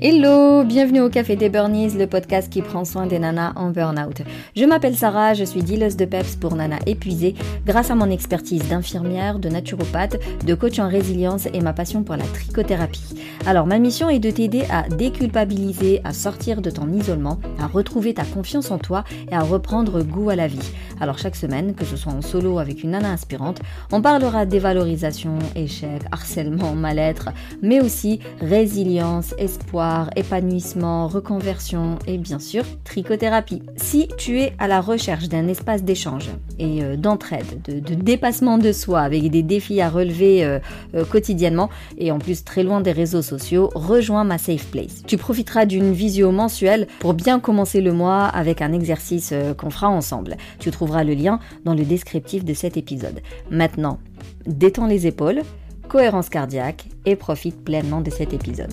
Hello, 0.00 0.62
bienvenue 0.62 1.00
au 1.00 1.08
Café 1.08 1.34
des 1.34 1.48
Burnies, 1.48 1.98
le 1.98 2.06
podcast 2.06 2.52
qui 2.52 2.62
prend 2.62 2.84
soin 2.84 3.06
des 3.06 3.18
nanas 3.18 3.52
en 3.56 3.70
burn-out. 3.70 4.22
Je 4.54 4.64
m'appelle 4.64 4.94
Sarah, 4.94 5.34
je 5.34 5.42
suis 5.42 5.64
dealeuse 5.64 5.96
de 5.96 6.04
PEPS 6.04 6.36
pour 6.36 6.54
nanas 6.54 6.78
épuisées 6.86 7.34
grâce 7.66 7.90
à 7.90 7.96
mon 7.96 8.08
expertise 8.08 8.68
d'infirmière, 8.68 9.40
de 9.40 9.48
naturopathe, 9.48 10.16
de 10.46 10.54
coach 10.54 10.78
en 10.78 10.88
résilience 10.88 11.48
et 11.52 11.60
ma 11.60 11.72
passion 11.72 12.04
pour 12.04 12.14
la 12.14 12.22
trichothérapie. 12.22 13.16
Alors 13.44 13.66
ma 13.66 13.80
mission 13.80 14.08
est 14.08 14.20
de 14.20 14.30
t'aider 14.30 14.62
à 14.70 14.88
déculpabiliser, 14.88 16.00
à 16.04 16.12
sortir 16.12 16.62
de 16.62 16.70
ton 16.70 16.92
isolement, 16.92 17.40
à 17.58 17.66
retrouver 17.66 18.14
ta 18.14 18.24
confiance 18.24 18.70
en 18.70 18.78
toi 18.78 19.02
et 19.32 19.34
à 19.34 19.40
reprendre 19.40 20.04
goût 20.04 20.30
à 20.30 20.36
la 20.36 20.46
vie. 20.46 20.70
Alors 21.00 21.18
chaque 21.18 21.36
semaine, 21.36 21.74
que 21.74 21.84
ce 21.84 21.96
soit 21.96 22.12
en 22.12 22.22
solo 22.22 22.60
avec 22.60 22.84
une 22.84 22.90
nana 22.90 23.10
inspirante, 23.10 23.60
on 23.90 24.00
parlera 24.00 24.46
dévalorisation, 24.46 25.38
échec, 25.56 26.02
harcèlement, 26.12 26.74
mal-être, 26.74 27.30
mais 27.62 27.80
aussi 27.80 28.20
résilience, 28.40 29.34
espoir, 29.38 29.87
épanouissement, 30.16 31.08
reconversion 31.08 31.98
et 32.06 32.18
bien 32.18 32.38
sûr 32.38 32.64
trichothérapie. 32.84 33.62
Si 33.76 34.08
tu 34.18 34.40
es 34.40 34.52
à 34.58 34.68
la 34.68 34.80
recherche 34.80 35.28
d'un 35.28 35.48
espace 35.48 35.82
d'échange 35.82 36.30
et 36.58 36.82
euh, 36.82 36.96
d'entraide, 36.96 37.62
de, 37.64 37.94
dépassement 37.94 38.58
de 38.58 38.72
soi 38.72 39.00
avec 39.00 39.30
des 39.30 39.42
défis 39.42 39.80
à 39.80 39.88
relever 39.88 40.44
euh, 40.44 40.58
euh, 40.94 41.04
quotidiennement 41.04 41.70
et 41.96 42.10
en 42.10 42.18
plus 42.18 42.44
très 42.44 42.62
loin 42.62 42.80
des 42.80 42.92
réseaux 42.92 43.22
sociaux, 43.22 43.70
rejoins 43.74 44.24
ma 44.24 44.38
Safe 44.38 44.66
Place. 44.66 45.02
Tu 45.06 45.16
profiteras 45.16 45.66
d'une 45.66 45.92
visio 45.92 46.30
mensuelle 46.30 46.86
pour 47.00 47.14
bien 47.14 47.40
commencer 47.40 47.80
le 47.80 47.92
mois 47.92 48.24
avec 48.24 48.62
un 48.62 48.72
exercice 48.72 49.32
qu'on 49.56 49.70
fera 49.70 49.88
ensemble. 49.88 50.36
Tu 50.58 50.70
trouveras 50.70 51.04
le 51.04 51.14
lien 51.14 51.40
dans 51.64 51.74
le 51.74 51.84
descriptif 51.84 52.44
de 52.44 52.54
cet 52.54 52.76
épisode. 52.76 53.20
Maintenant, 53.50 53.98
détends 54.46 54.86
les 54.86 55.06
épaules, 55.06 55.42
cohérence 55.88 56.28
cardiaque 56.28 56.86
et 57.06 57.16
profite 57.16 57.64
pleinement 57.64 58.00
de 58.00 58.10
cet 58.10 58.32
épisode. 58.32 58.72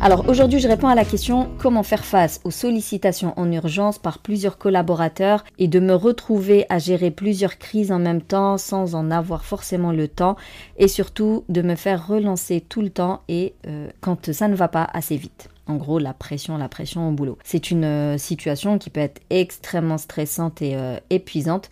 Alors 0.00 0.28
aujourd'hui, 0.28 0.60
je 0.60 0.68
réponds 0.68 0.86
à 0.86 0.94
la 0.94 1.04
question 1.04 1.50
comment 1.58 1.82
faire 1.82 2.04
face 2.04 2.40
aux 2.44 2.52
sollicitations 2.52 3.34
en 3.36 3.50
urgence 3.50 3.98
par 3.98 4.20
plusieurs 4.20 4.56
collaborateurs 4.56 5.44
et 5.58 5.66
de 5.66 5.80
me 5.80 5.92
retrouver 5.92 6.66
à 6.68 6.78
gérer 6.78 7.10
plusieurs 7.10 7.58
crises 7.58 7.90
en 7.90 7.98
même 7.98 8.22
temps 8.22 8.58
sans 8.58 8.94
en 8.94 9.10
avoir 9.10 9.44
forcément 9.44 9.90
le 9.90 10.06
temps 10.06 10.36
et 10.76 10.86
surtout 10.86 11.44
de 11.48 11.62
me 11.62 11.74
faire 11.74 12.06
relancer 12.06 12.60
tout 12.60 12.80
le 12.80 12.90
temps 12.90 13.22
et 13.28 13.54
euh, 13.66 13.88
quand 14.00 14.30
ça 14.30 14.46
ne 14.46 14.54
va 14.54 14.68
pas 14.68 14.88
assez 14.92 15.16
vite. 15.16 15.48
En 15.66 15.74
gros, 15.74 15.98
la 15.98 16.14
pression, 16.14 16.56
la 16.58 16.68
pression 16.68 17.08
au 17.08 17.12
boulot. 17.12 17.36
C'est 17.42 17.72
une 17.72 17.84
euh, 17.84 18.18
situation 18.18 18.78
qui 18.78 18.90
peut 18.90 19.00
être 19.00 19.20
extrêmement 19.30 19.98
stressante 19.98 20.62
et 20.62 20.76
euh, 20.76 20.96
épuisante. 21.10 21.70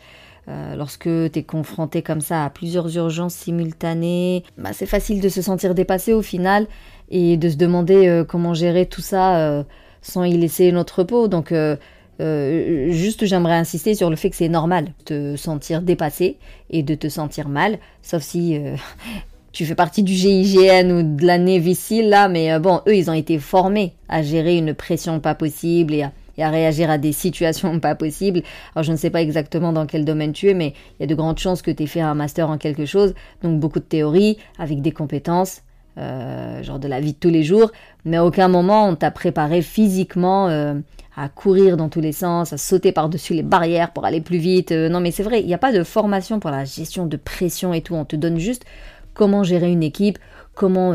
lorsque 0.77 1.09
tu 1.33 1.39
es 1.39 1.43
confronté 1.43 2.03
comme 2.03 2.21
ça 2.21 2.45
à 2.45 2.51
plusieurs 2.51 2.95
urgences 2.97 3.35
simultanées, 3.35 4.45
bah, 4.59 4.73
c'est 4.73 4.87
facile 4.87 5.21
de 5.21 5.29
se 5.29 5.43
sentir 5.43 5.75
dépassé 5.75 6.13
au 6.13 6.23
final 6.23 6.67
et 7.11 7.37
de 7.37 7.49
se 7.49 7.57
demander 7.57 8.09
euh, 8.09 8.25
comment 8.25 8.55
gérer 8.55 8.87
tout 8.87 9.01
ça 9.01 9.39
euh, 9.39 9.63
sans 10.03 10.25
y 10.25 10.37
laisser 10.37 10.73
notre 10.73 11.05
peau. 11.05 11.29
Donc, 11.29 11.53
euh, 11.53 11.77
juste, 12.19 13.27
j'aimerais 13.27 13.57
insister 13.57 13.95
sur 13.95 14.11
le 14.11 14.17
fait 14.17 14.31
que 14.31 14.37
c'est 14.37 14.49
normal 14.49 14.87
de 14.87 15.05
te 15.05 15.37
sentir 15.37 15.83
dépassé 15.83 16.39
et 16.71 16.83
de 16.83 16.95
te 16.95 17.09
sentir 17.09 17.49
mal, 17.49 17.79
sauf 18.03 18.23
si 18.23 18.59
tu 19.53 19.67
fais 19.67 19.75
partie 19.75 20.03
du 20.03 20.15
GIGN 20.15 20.91
ou 20.93 21.17
de 21.17 21.27
la 21.27 21.39
Navy 21.39 21.77
là, 22.03 22.29
mais 22.29 22.59
bon, 22.59 22.81
eux, 22.89 22.97
ils 22.97 23.11
ont 23.11 23.15
été 23.15 23.39
formés 23.39 23.93
à 24.09 24.23
gérer 24.23 24.57
une 24.57 24.73
pression 24.73 25.21
pas 25.21 25.35
possible 25.35 25.93
et 25.93 26.05
à, 26.05 26.13
et 26.39 26.43
à 26.43 26.49
réagir 26.49 26.89
à 26.89 26.97
des 26.97 27.13
situations 27.13 27.79
pas 27.81 27.95
possibles. 27.95 28.43
Alors 28.75 28.85
je 28.85 28.93
ne 28.93 28.97
sais 28.97 29.11
pas 29.11 29.21
exactement 29.21 29.75
dans 29.75 29.85
quel 29.85 30.07
domaine 30.07 30.33
tu 30.33 30.49
es, 30.49 30.55
mais 30.55 30.73
il 30.99 31.03
y 31.03 31.05
a 31.05 31.07
de 31.07 31.15
grandes 31.15 31.39
chances 31.39 31.61
que 31.61 31.71
tu 31.71 31.83
aies 31.83 31.87
fait 31.87 32.01
un 32.01 32.15
master 32.15 32.49
en 32.49 32.57
quelque 32.57 32.87
chose, 32.87 33.15
donc 33.43 33.61
beaucoup 33.61 33.81
de 33.81 33.85
théorie 33.85 34.39
avec 34.59 34.81
des 34.81 34.93
compétences 34.93 35.61
euh, 35.99 36.63
genre 36.63 36.79
de 36.79 36.89
la 36.89 37.01
vie 37.01 37.15
de 37.15 37.19
tous 37.19 37.31
les 37.31 37.43
jours, 37.43 37.73
mais 38.05 38.19
à 38.19 38.25
aucun 38.27 38.49
moment 38.49 38.87
on 38.87 38.97
t'a 38.97 39.11
préparé 39.11 39.63
physiquement 39.63 40.47
euh, 40.49 40.75
à 41.17 41.31
courir 41.31 41.79
dans 41.79 41.89
tous 41.89 42.03
les 42.03 42.13
sens, 42.13 42.53
à 42.53 42.59
sauter 42.59 42.93
par-dessus 42.93 43.33
les 43.33 43.43
barrières 43.43 43.95
pour 43.95 44.05
aller 44.05 44.21
plus 44.21 44.37
vite. 44.37 44.73
Euh, 44.73 44.91
non 44.91 45.01
mais 45.01 45.11
c'est 45.11 45.23
vrai, 45.23 45.41
il 45.41 45.47
n'y 45.47 45.55
a 45.55 45.59
pas 45.59 45.73
de 45.73 45.83
formation 45.83 46.39
pour 46.39 46.51
la 46.51 46.67
gestion 46.67 47.07
de 47.07 47.17
pression 47.17 47.73
et 47.73 47.81
tout, 47.81 47.95
on 47.95 48.05
te 48.05 48.15
donne 48.15 48.39
juste 48.39 48.67
comment 49.15 49.43
gérer 49.43 49.73
une 49.73 49.83
équipe, 49.83 50.19
comment 50.55 50.93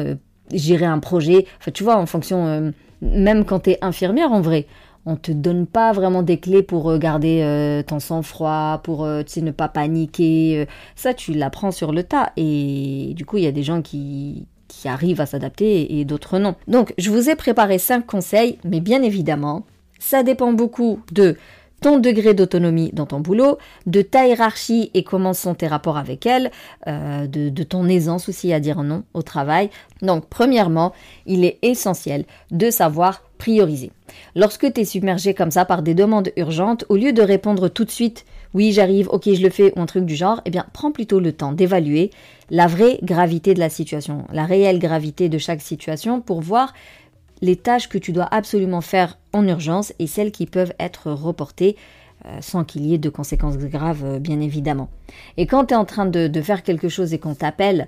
gérer 0.53 0.85
un 0.85 1.00
projet. 1.00 1.47
Enfin 1.59 1.72
tu 1.72 1.84
vois, 1.84 1.97
en 1.97 2.06
fonction, 2.06 2.72
même 3.01 3.44
quand 3.44 3.61
tu 3.61 3.72
es 3.72 3.79
infirmière 3.81 4.31
en 4.31 4.41
vrai, 4.41 4.67
on 5.07 5.16
te 5.16 5.31
donne 5.31 5.66
pas 5.66 5.94
vraiment 5.94 6.22
des 6.22 6.38
clés 6.38 6.61
pour 6.61 6.95
garder 7.00 7.84
ton 7.88 8.00
sang-froid, 8.00 8.81
pour 8.84 9.07
ne 9.07 9.51
pas 9.51 9.67
paniquer. 9.67 10.67
ça, 10.95 11.16
tu 11.16 11.34
l'apprends 11.34 11.72
sur 11.72 11.91
le 11.91 12.03
tas. 12.03 12.31
Et 12.38 13.13
du 13.16 13.25
coup, 13.25 13.38
il 13.38 13.45
y 13.45 13.47
a 13.47 13.51
des 13.51 13.63
gens 13.63 13.81
qui, 13.81 14.45
qui 14.71 14.87
arrivent 14.87 15.21
à 15.21 15.25
s'adapter 15.25 15.99
et 15.99 16.05
d'autres 16.05 16.39
non. 16.39 16.55
Donc, 16.67 16.93
je 16.97 17.11
vous 17.11 17.29
ai 17.29 17.35
préparé 17.35 17.77
5 17.77 18.05
conseils, 18.05 18.57
mais 18.63 18.79
bien 18.79 19.03
évidemment, 19.03 19.65
ça 19.99 20.23
dépend 20.23 20.53
beaucoup 20.53 21.01
de 21.11 21.37
ton 21.81 21.99
degré 21.99 22.33
d'autonomie 22.33 22.91
dans 22.93 23.07
ton 23.07 23.19
boulot, 23.19 23.57
de 23.87 24.01
ta 24.03 24.27
hiérarchie 24.27 24.91
et 24.93 25.03
comment 25.03 25.33
sont 25.33 25.55
tes 25.55 25.67
rapports 25.67 25.97
avec 25.97 26.25
elle, 26.27 26.51
euh, 26.87 27.25
de, 27.25 27.49
de, 27.49 27.63
ton 27.63 27.87
aisance 27.87 28.29
aussi 28.29 28.53
à 28.53 28.59
dire 28.59 28.83
non 28.83 29.03
au 29.15 29.23
travail. 29.23 29.71
Donc 30.03 30.27
premièrement, 30.29 30.93
il 31.25 31.43
est 31.43 31.57
essentiel 31.63 32.25
de 32.51 32.69
savoir 32.69 33.23
prioriser. 33.39 33.91
Lorsque 34.35 34.71
tu 34.71 34.81
es 34.81 34.85
submergé 34.85 35.33
comme 35.33 35.49
ça 35.49 35.65
par 35.65 35.81
des 35.81 35.95
demandes 35.95 36.31
urgentes, 36.37 36.85
au 36.89 36.95
lieu 36.95 37.13
de 37.13 37.23
répondre 37.23 37.67
tout 37.67 37.83
de 37.83 37.91
suite 37.91 38.25
oui 38.53 38.72
j'arrive, 38.72 39.07
ok 39.09 39.34
je 39.34 39.41
le 39.41 39.50
fais 39.50 39.73
ou 39.75 39.81
un 39.81 39.85
truc 39.85 40.06
du 40.06 40.16
genre, 40.16 40.41
eh 40.45 40.50
bien 40.50 40.66
prends 40.73 40.91
plutôt 40.91 41.19
le 41.19 41.34
temps 41.34 41.51
d'évaluer 41.51 42.12
la 42.50 42.67
vraie 42.67 43.00
gravité 43.01 43.53
de 43.53 43.59
la 43.59 43.69
situation, 43.69 44.25
la 44.31 44.45
réelle 44.45 44.79
gravité 44.79 45.29
de 45.29 45.38
chaque 45.38 45.62
situation 45.62 46.22
pour 46.22 46.41
voir 46.41 46.73
les 47.41 47.56
tâches 47.56 47.90
que 47.90 47.97
tu 47.97 48.11
dois 48.11 48.28
absolument 48.31 48.81
faire 48.81 49.17
en 49.34 49.47
urgence 49.47 49.94
et 50.00 50.07
celles 50.07 50.31
qui 50.31 50.45
peuvent 50.45 50.73
être 50.79 51.11
reportées 51.11 51.75
euh, 52.25 52.38
sans 52.40 52.63
qu'il 52.63 52.85
y 52.85 52.94
ait 52.94 53.00
de 53.00 53.09
conséquences 53.09 53.57
graves, 53.57 54.06
euh, 54.06 54.19
bien 54.19 54.40
évidemment. 54.41 54.90
Et 55.38 55.47
quand 55.47 55.66
tu 55.66 55.73
es 55.73 55.78
en 55.78 55.85
train 55.85 56.06
de, 56.06 56.28
de 56.28 56.41
faire 56.41 56.61
quelque 56.61 56.88
chose 56.88 57.13
et 57.13 57.19
qu'on 57.19 57.34
t'appelle 57.34 57.88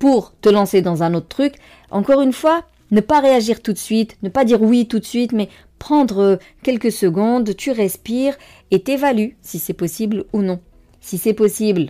pour 0.00 0.34
te 0.40 0.48
lancer 0.48 0.82
dans 0.82 1.04
un 1.04 1.14
autre 1.14 1.28
truc, 1.28 1.54
encore 1.92 2.22
une 2.22 2.32
fois, 2.32 2.64
ne 2.90 3.00
pas 3.00 3.20
réagir 3.20 3.62
tout 3.62 3.72
de 3.72 3.78
suite, 3.78 4.16
ne 4.24 4.28
pas 4.28 4.44
dire 4.44 4.60
oui 4.62 4.88
tout 4.88 4.98
de 4.98 5.04
suite, 5.04 5.32
mais 5.32 5.48
prendre 5.82 6.18
euh, 6.20 6.36
quelques 6.62 6.92
secondes, 6.92 7.56
tu 7.56 7.72
respires 7.72 8.36
et 8.70 8.84
t'évalues 8.84 9.36
si 9.42 9.58
c'est 9.58 9.72
possible 9.72 10.26
ou 10.32 10.40
non. 10.40 10.60
Si 11.00 11.18
c'est 11.18 11.34
possible, 11.34 11.86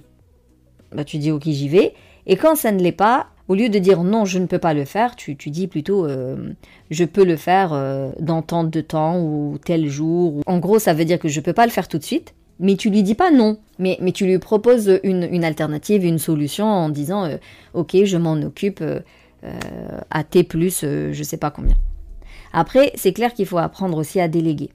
bah, 0.93 1.05
tu 1.05 1.19
dis 1.19 1.31
ok 1.31 1.43
j'y 1.45 1.69
vais. 1.69 1.93
Et 2.25 2.37
quand 2.37 2.57
ça 2.57 2.73
ne 2.73 2.81
l'est 2.81 2.91
pas, 2.91 3.27
au 3.49 3.55
lieu 3.55 3.69
de 3.69 3.79
dire 3.79 4.03
non 4.03 4.25
je 4.25 4.39
ne 4.39 4.47
peux 4.47 4.59
pas 4.59 4.73
le 4.73 4.87
faire, 4.87 5.15
tu, 5.15 5.35
dis 5.35 5.67
plutôt 5.67 6.07
euh, 6.07 6.55
je 6.91 7.05
peux 7.05 7.23
le 7.23 7.37
faire 7.37 7.75
euh, 7.75 8.13
dans 8.19 8.41
tant 8.41 8.65
de 8.65 8.81
temps 8.81 9.21
ou 9.21 9.59
tel 9.63 9.87
jour. 9.89 10.41
En 10.47 10.59
gros 10.59 10.79
ça 10.79 10.95
veut 10.95 11.05
dire 11.05 11.19
que 11.19 11.29
je 11.29 11.41
ne 11.41 11.45
peux 11.45 11.53
pas 11.53 11.67
le 11.67 11.73
faire 11.73 11.87
tout 11.87 11.99
de 11.99 12.05
suite. 12.05 12.33
Mais 12.61 12.77
tu 12.77 12.89
lui 12.89 13.03
dis 13.03 13.15
pas 13.15 13.31
non, 13.31 13.59
mais, 13.79 13.99
mais 14.01 14.13
tu 14.13 14.25
lui 14.25 14.39
proposes 14.39 15.01
une, 15.03 15.45
alternative, 15.45 16.05
une 16.05 16.19
solution 16.19 16.65
en 16.65 16.89
disant 16.89 17.29
ok 17.75 18.05
je 18.05 18.17
m'en 18.17 18.41
occupe 18.41 18.83
à 20.11 20.25
T 20.25 20.45
plus 20.45 20.81
je 20.81 21.23
sais 21.23 21.37
pas 21.37 21.51
combien. 21.51 21.77
Après 22.53 22.93
c'est 22.95 23.13
clair 23.13 23.35
qu'il 23.35 23.47
faut 23.47 23.59
apprendre 23.59 23.99
aussi 23.99 24.21
à 24.21 24.29
déléguer. 24.29 24.71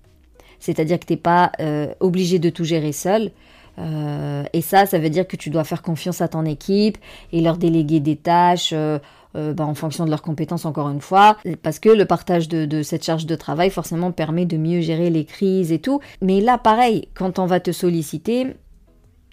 C'est-à-dire 0.59 0.99
que 0.99 1.05
tu 1.05 1.13
n'es 1.13 1.17
pas 1.17 1.51
obligé 1.99 2.39
de 2.39 2.49
tout 2.49 2.63
gérer 2.63 2.91
seul. 2.91 3.31
Euh, 3.79 4.43
et 4.53 4.61
ça, 4.61 4.85
ça 4.85 4.99
veut 4.99 5.09
dire 5.09 5.27
que 5.27 5.35
tu 5.35 5.49
dois 5.49 5.63
faire 5.63 5.81
confiance 5.81 6.21
à 6.21 6.27
ton 6.27 6.45
équipe 6.45 6.97
et 7.31 7.41
leur 7.41 7.57
déléguer 7.57 7.99
des 7.99 8.15
tâches 8.15 8.71
euh, 8.73 8.97
euh, 9.35 9.53
bah, 9.53 9.65
en 9.65 9.75
fonction 9.75 10.05
de 10.05 10.09
leurs 10.09 10.21
compétences, 10.21 10.65
encore 10.65 10.89
une 10.89 11.01
fois, 11.01 11.37
parce 11.61 11.79
que 11.79 11.89
le 11.89 12.05
partage 12.05 12.47
de, 12.49 12.81
cette 12.81 13.05
charge 13.05 13.25
de 13.25 13.35
travail 13.35 13.69
forcément 13.69 14.11
permet 14.11 14.45
de 14.45 14.57
mieux 14.57 14.81
gérer 14.81 15.09
les 15.09 15.25
crises 15.25 15.71
et 15.71 15.79
tout. 15.79 15.99
Mais 16.21 16.41
là, 16.41 16.57
pareil, 16.57 17.09
quand 17.13 17.39
on 17.39 17.45
va 17.45 17.59
te 17.59 17.71
solliciter, 17.71 18.47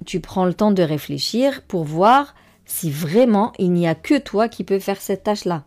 tu 0.04 0.21
prends 0.21 0.44
le 0.44 0.54
temps 0.54 0.72
de 0.72 0.83
réfléchir 0.83 1.62
pour 1.62 1.84
voir 1.84 2.34
si 2.66 2.91
vraiment 2.91 3.53
il 3.59 3.72
n'y 3.72 3.87
a 3.87 3.94
que 3.94 4.19
toi 4.19 4.49
qui 4.49 4.65
peux 4.65 4.78
faire 4.78 5.01
cette 5.01 5.22
tâche-là. 5.22 5.65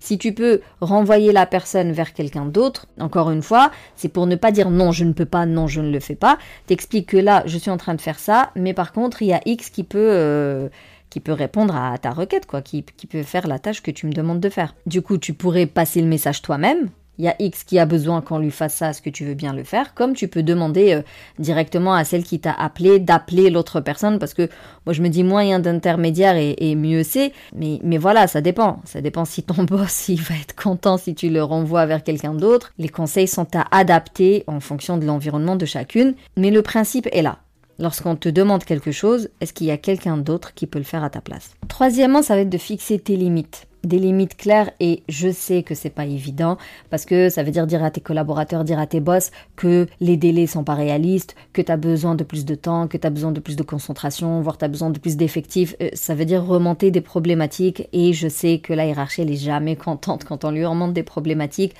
Si 0.00 0.18
tu 0.18 0.32
peux 0.32 0.60
renvoyer 0.80 1.32
la 1.32 1.46
personne 1.46 1.92
vers 1.92 2.12
quelqu'un 2.12 2.46
d'autre, 2.46 2.86
encore 3.00 3.30
une 3.30 3.42
fois, 3.42 3.70
c'est 3.96 4.08
pour 4.08 4.26
ne 4.26 4.36
pas 4.36 4.50
dire 4.50 4.70
non, 4.70 4.92
je 4.92 5.04
ne 5.04 5.12
peux 5.12 5.24
pas, 5.24 5.46
non, 5.46 5.66
je 5.66 5.80
ne 5.80 5.90
le 5.90 6.00
fais 6.00 6.14
pas. 6.14 6.38
T'expliques 6.66 7.08
que 7.08 7.16
là, 7.16 7.42
je 7.46 7.58
suis 7.58 7.70
en 7.70 7.76
train 7.76 7.94
de 7.94 8.00
faire 8.00 8.18
ça, 8.18 8.50
mais 8.54 8.74
par 8.74 8.92
contre, 8.92 9.22
il 9.22 9.28
y 9.28 9.32
a 9.32 9.40
X 9.44 9.70
qui 9.70 9.84
peut, 9.84 9.98
euh, 9.98 10.68
qui 11.10 11.20
peut 11.20 11.32
répondre 11.32 11.74
à 11.76 11.96
ta 11.98 12.10
requête, 12.10 12.46
quoi, 12.46 12.62
qui, 12.62 12.84
qui 12.84 13.06
peut 13.06 13.22
faire 13.22 13.46
la 13.46 13.58
tâche 13.58 13.82
que 13.82 13.90
tu 13.90 14.06
me 14.06 14.12
demandes 14.12 14.40
de 14.40 14.48
faire. 14.48 14.74
Du 14.86 15.02
coup, 15.02 15.18
tu 15.18 15.34
pourrais 15.34 15.66
passer 15.66 16.00
le 16.00 16.08
message 16.08 16.42
toi-même, 16.42 16.90
il 17.18 17.24
y 17.24 17.28
a 17.28 17.34
X 17.38 17.64
qui 17.64 17.78
a 17.78 17.86
besoin 17.86 18.20
qu'on 18.20 18.38
lui 18.38 18.50
fasse 18.50 18.74
ça, 18.74 18.90
est-ce 18.90 19.02
que 19.02 19.10
tu 19.10 19.24
veux 19.24 19.34
bien 19.34 19.52
le 19.52 19.64
faire 19.64 19.94
Comme 19.94 20.14
tu 20.14 20.28
peux 20.28 20.42
demander 20.42 20.94
euh, 20.94 21.02
directement 21.38 21.94
à 21.94 22.04
celle 22.04 22.22
qui 22.22 22.38
t'a 22.38 22.52
appelé 22.52 23.00
d'appeler 23.00 23.50
l'autre 23.50 23.80
personne, 23.80 24.18
parce 24.18 24.34
que 24.34 24.48
moi 24.86 24.92
je 24.92 25.02
me 25.02 25.08
dis 25.08 25.24
moyen 25.24 25.58
d'intermédiaire 25.58 26.36
et, 26.36 26.74
mieux 26.74 27.02
c'est, 27.02 27.32
mais, 27.54 27.98
voilà, 27.98 28.26
ça 28.26 28.40
dépend. 28.40 28.80
Ça 28.84 29.00
dépend 29.00 29.24
si 29.24 29.42
ton 29.42 29.62
boss 29.64 30.08
il 30.08 30.22
va 30.22 30.36
être 30.36 30.54
content 30.54 30.96
si 30.96 31.14
tu 31.14 31.28
le 31.28 31.42
renvoies 31.42 31.86
vers 31.86 32.04
quelqu'un 32.04 32.34
d'autre. 32.34 32.72
Les 32.78 32.88
conseils 32.88 33.28
sont 33.28 33.48
à 33.56 33.66
adapter 33.76 34.44
en 34.46 34.60
fonction 34.60 34.96
de 34.96 35.04
l'environnement 35.04 35.56
de 35.56 35.66
chacune, 35.66 36.14
mais 36.36 36.50
le 36.50 36.62
principe 36.62 37.08
est 37.12 37.22
là. 37.22 37.38
lorsqu'on 37.80 38.16
te 38.16 38.28
demande 38.28 38.64
quelque 38.64 38.90
chose, 38.90 39.28
est-ce 39.40 39.52
qu'il 39.52 39.68
y 39.68 39.70
a 39.70 39.76
quelqu'un 39.76 40.16
d'autre 40.16 40.54
qui 40.54 40.66
peut 40.66 40.78
le 40.78 40.84
faire 40.84 41.04
à 41.04 41.10
ta 41.10 41.20
place? 41.20 41.54
Troisièmement, 41.68 42.22
ça 42.22 42.34
va 42.34 42.40
être 42.40 42.50
de 42.50 42.58
fixer 42.58 42.98
tes 42.98 43.16
limites 43.16 43.67
des 43.84 43.98
limites 43.98 44.36
claires 44.36 44.70
et 44.80 45.02
je 45.08 45.30
sais 45.30 45.62
que 45.62 45.74
c'est 45.74 45.90
pas 45.90 46.04
évident 46.04 46.58
parce 46.90 47.04
que 47.04 47.28
ça 47.28 47.42
veut 47.42 47.50
dire 47.50 47.66
dire 47.66 47.84
à 47.84 47.90
tes 47.90 48.00
collaborateurs, 48.00 48.64
dire 48.64 48.78
à 48.78 48.86
tes 48.86 49.00
boss 49.00 49.30
que 49.56 49.86
les 50.00 50.16
délais 50.16 50.46
sont 50.46 50.64
pas 50.64 50.74
réalistes, 50.74 51.36
que 51.52 51.62
tu 51.62 51.70
as 51.70 51.76
besoin 51.76 52.14
de 52.14 52.24
plus 52.24 52.44
de 52.44 52.54
temps, 52.54 52.88
que 52.88 52.96
tu 52.96 53.06
as 53.06 53.10
besoin 53.10 53.32
de 53.32 53.40
plus 53.40 53.56
de 53.56 53.62
concentration, 53.62 54.40
voire 54.40 54.58
tu 54.58 54.64
as 54.64 54.68
besoin 54.68 54.90
de 54.90 54.98
plus 54.98 55.16
d'effectifs. 55.16 55.74
Euh, 55.80 55.90
ça 55.94 56.14
veut 56.14 56.24
dire 56.24 56.44
remonter 56.44 56.90
des 56.90 57.00
problématiques 57.00 57.88
et 57.92 58.12
je 58.12 58.28
sais 58.28 58.58
que 58.58 58.72
la 58.72 58.86
hiérarchie 58.86 59.22
elle 59.22 59.30
est 59.30 59.36
jamais 59.36 59.76
contente 59.88 60.24
quand 60.24 60.44
on 60.44 60.50
lui 60.50 60.64
remonte 60.64 60.92
des 60.92 61.02
problématiques, 61.02 61.74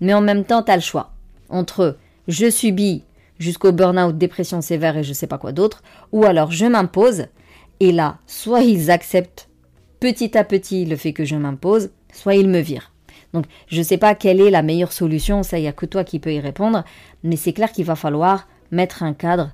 mais 0.00 0.14
en 0.14 0.20
même 0.20 0.44
temps 0.44 0.62
tu 0.62 0.70
as 0.72 0.76
le 0.76 0.82
choix 0.82 1.12
entre 1.48 1.96
je 2.28 2.48
subis 2.48 3.02
jusqu'au 3.38 3.72
burn-out, 3.72 4.16
dépression 4.16 4.60
sévère 4.60 4.96
et 4.96 5.02
je 5.02 5.12
sais 5.12 5.26
pas 5.26 5.38
quoi 5.38 5.52
d'autre, 5.52 5.82
ou 6.12 6.24
alors 6.24 6.52
je 6.52 6.66
m'impose, 6.66 7.26
et 7.80 7.92
là, 7.92 8.18
soit 8.26 8.60
ils 8.60 8.90
acceptent 8.90 9.48
petit 10.00 10.36
à 10.36 10.44
petit 10.44 10.84
le 10.84 10.96
fait 10.96 11.12
que 11.12 11.24
je 11.24 11.36
m'impose, 11.36 11.90
soit 12.12 12.34
ils 12.34 12.48
me 12.48 12.60
virent. 12.60 12.92
Donc 13.32 13.44
je 13.68 13.82
sais 13.82 13.98
pas 13.98 14.14
quelle 14.14 14.40
est 14.40 14.50
la 14.50 14.62
meilleure 14.62 14.92
solution, 14.92 15.42
ça 15.42 15.58
il 15.58 15.62
n'y 15.62 15.68
a 15.68 15.72
que 15.72 15.86
toi 15.86 16.02
qui 16.02 16.18
peux 16.18 16.32
y 16.32 16.40
répondre, 16.40 16.84
mais 17.22 17.36
c'est 17.36 17.52
clair 17.52 17.70
qu'il 17.70 17.84
va 17.84 17.94
falloir 17.94 18.48
mettre 18.72 19.02
un 19.02 19.12
cadre, 19.12 19.52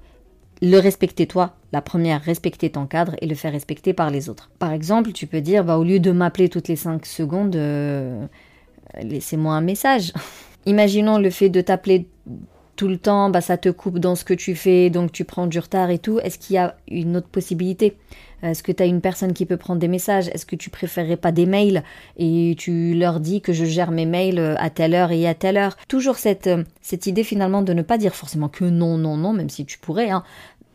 le 0.62 0.78
respecter 0.78 1.26
toi, 1.26 1.56
la 1.72 1.82
première, 1.82 2.22
respecter 2.22 2.70
ton 2.70 2.86
cadre 2.86 3.16
et 3.20 3.26
le 3.26 3.34
faire 3.34 3.52
respecter 3.52 3.92
par 3.92 4.10
les 4.10 4.28
autres. 4.28 4.50
Par 4.58 4.72
exemple, 4.72 5.12
tu 5.12 5.26
peux 5.26 5.40
dire, 5.40 5.64
bah, 5.64 5.76
au 5.76 5.84
lieu 5.84 6.00
de 6.00 6.10
m'appeler 6.10 6.48
toutes 6.48 6.68
les 6.68 6.76
5 6.76 7.04
secondes, 7.04 7.56
euh, 7.56 8.26
laissez-moi 9.02 9.54
un 9.54 9.60
message. 9.60 10.12
Imaginons 10.66 11.18
le 11.18 11.30
fait 11.30 11.50
de 11.50 11.60
t'appeler 11.60 12.08
tout 12.76 12.88
le 12.88 12.98
temps, 12.98 13.30
bah, 13.30 13.40
ça 13.40 13.56
te 13.56 13.68
coupe 13.68 13.98
dans 13.98 14.14
ce 14.14 14.24
que 14.24 14.34
tu 14.34 14.54
fais, 14.54 14.90
donc 14.90 15.12
tu 15.12 15.24
prends 15.24 15.46
du 15.46 15.58
retard 15.58 15.90
et 15.90 15.98
tout. 15.98 16.18
Est-ce 16.20 16.38
qu'il 16.38 16.54
y 16.54 16.58
a 16.58 16.76
une 16.88 17.16
autre 17.16 17.28
possibilité? 17.28 17.96
Est-ce 18.50 18.62
que 18.62 18.72
tu 18.72 18.82
as 18.82 18.86
une 18.86 19.00
personne 19.00 19.32
qui 19.32 19.46
peut 19.46 19.56
prendre 19.56 19.80
des 19.80 19.88
messages? 19.88 20.28
Est-ce 20.28 20.46
que 20.46 20.56
tu 20.56 20.70
préférerais 20.70 21.16
pas 21.16 21.32
des 21.32 21.46
mails? 21.46 21.82
Et 22.16 22.54
tu 22.58 22.94
leur 22.94 23.20
dis 23.20 23.40
que 23.40 23.52
je 23.52 23.64
gère 23.64 23.90
mes 23.90 24.06
mails 24.06 24.38
euh, 24.38 24.54
à 24.58 24.70
telle 24.70 24.94
heure 24.94 25.12
et 25.12 25.26
à 25.26 25.34
telle 25.34 25.56
heure 25.56 25.76
Toujours 25.88 26.16
cette, 26.16 26.46
euh, 26.46 26.64
cette 26.80 27.06
idée 27.06 27.24
finalement 27.24 27.62
de 27.62 27.72
ne 27.72 27.82
pas 27.82 27.98
dire 27.98 28.14
forcément 28.14 28.48
que 28.48 28.64
non, 28.64 28.98
non, 28.98 29.16
non, 29.16 29.32
même 29.32 29.50
si 29.50 29.66
tu 29.66 29.78
pourrais, 29.78 30.10
hein. 30.10 30.22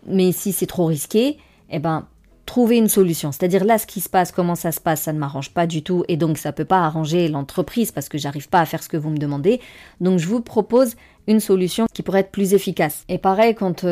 mais 0.08 0.32
si 0.32 0.52
c'est 0.52 0.68
trop 0.68 0.86
risqué, 0.86 1.38
eh 1.70 1.80
ben 1.80 2.06
trouver 2.46 2.78
une 2.78 2.90
solution. 2.90 3.32
C'est-à-dire 3.32 3.64
là, 3.64 3.78
ce 3.78 3.88
qui 3.88 4.02
se 4.02 4.10
passe, 4.10 4.34
comment 4.34 4.56
ça 4.56 4.74
se 4.74 4.82
passe, 4.82 5.04
ça 5.04 5.14
ne 5.14 5.20
m'arrange 5.20 5.52
pas 5.52 5.68
du 5.68 5.84
tout 5.84 6.04
et 6.10 6.18
donc 6.18 6.38
ça 6.38 6.52
peut 6.52 6.66
pas 6.66 6.80
arranger 6.80 7.30
l'entreprise 7.30 7.94
parce 7.94 8.10
que 8.10 8.18
j'arrive 8.18 8.50
pas 8.50 8.60
à 8.60 8.66
faire 8.66 8.84
ce 8.84 8.90
que 8.90 8.98
vous 8.98 9.10
me 9.10 9.18
demandez. 9.18 9.62
Donc 10.02 10.20
je 10.20 10.28
vous 10.28 10.42
propose 10.42 10.96
une 11.28 11.40
solution 11.40 11.86
qui 11.94 12.04
pourrait 12.04 12.22
être 12.22 12.32
plus 12.32 12.54
efficace. 12.54 13.06
Et 13.08 13.20
pareil, 13.20 13.56
quand 13.56 13.86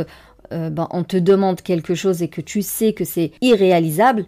euh, 0.51 0.69
ben, 0.69 0.87
on 0.91 1.03
te 1.03 1.17
demande 1.17 1.61
quelque 1.61 1.95
chose 1.95 2.21
et 2.21 2.27
que 2.27 2.41
tu 2.41 2.61
sais 2.61 2.93
que 2.93 3.05
c'est 3.05 3.31
irréalisable, 3.41 4.25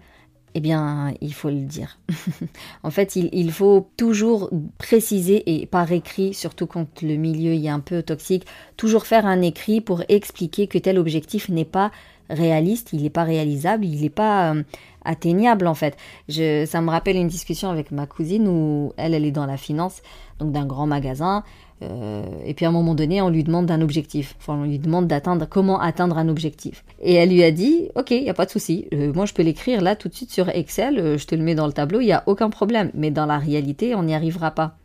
eh 0.53 0.59
bien, 0.59 1.13
il 1.21 1.33
faut 1.33 1.49
le 1.49 1.61
dire. 1.61 1.99
en 2.83 2.91
fait, 2.91 3.15
il, 3.15 3.51
faut 3.51 3.89
toujours 3.97 4.49
préciser, 4.77 5.43
et 5.45 5.65
par 5.65 5.91
écrit, 5.91 6.33
surtout 6.33 6.67
quand 6.67 7.01
le 7.01 7.15
milieu 7.15 7.53
est 7.53 7.69
un 7.69 7.79
peu 7.79 8.03
toxique, 8.03 8.45
toujours 8.75 9.05
faire 9.05 9.25
un 9.25 9.41
écrit 9.41 9.81
pour 9.81 10.03
expliquer 10.09 10.67
que 10.67 10.77
tel 10.77 10.99
objectif 10.99 11.47
n'est 11.49 11.65
pas 11.65 11.91
réaliste, 12.29 12.89
il 12.93 13.03
n'est 13.03 13.09
pas 13.09 13.23
réalisable, 13.23 13.85
il 13.85 14.01
n'est 14.01 14.09
pas 14.09 14.53
euh, 14.53 14.63
atteignable 15.05 15.67
en 15.67 15.73
fait. 15.73 15.97
Ça 16.29 16.81
me 16.81 16.89
rappelle 16.89 17.17
une 17.17 17.27
discussion 17.27 17.69
avec 17.69 17.91
ma 17.91 18.05
cousine 18.05 18.47
où 18.47 18.93
elle, 18.97 19.13
elle 19.13 19.25
est 19.25 19.31
dans 19.31 19.45
la 19.45 19.57
finance, 19.57 20.01
donc 20.39 20.51
d'un 20.51 20.65
grand 20.65 20.87
magasin. 20.87 21.43
Euh, 21.83 22.23
et 22.45 22.53
puis 22.53 22.65
à 22.65 22.69
un 22.69 22.71
moment 22.71 22.95
donné, 22.95 23.21
on 23.21 23.29
lui 23.29 23.43
demande 23.43 23.69
un 23.71 23.81
objectif. 23.81 24.35
Enfin, 24.39 24.53
on 24.53 24.63
lui 24.63 24.79
demande 24.79 25.07
d'atteindre 25.07 25.47
comment 25.49 25.79
atteindre 25.79 26.17
un 26.17 26.29
objectif. 26.29 26.83
Et 27.01 27.15
elle 27.15 27.29
lui 27.29 27.43
a 27.43 27.51
dit, 27.51 27.89
ok, 27.95 28.11
il 28.11 28.23
y 28.23 28.29
a 28.29 28.33
pas 28.33 28.45
de 28.45 28.51
souci. 28.51 28.87
Euh, 28.93 29.11
moi, 29.13 29.25
je 29.25 29.33
peux 29.33 29.43
l'écrire 29.43 29.81
là 29.81 29.95
tout 29.95 30.07
de 30.07 30.13
suite 30.13 30.31
sur 30.31 30.49
Excel. 30.49 30.99
Euh, 30.99 31.17
je 31.17 31.25
te 31.27 31.35
le 31.35 31.43
mets 31.43 31.55
dans 31.55 31.67
le 31.67 31.73
tableau. 31.73 31.99
Il 32.01 32.07
y 32.07 32.13
a 32.13 32.23
aucun 32.25 32.49
problème. 32.49 32.91
Mais 32.93 33.11
dans 33.11 33.25
la 33.25 33.37
réalité, 33.37 33.95
on 33.95 34.03
n'y 34.03 34.15
arrivera 34.15 34.51
pas. 34.51 34.75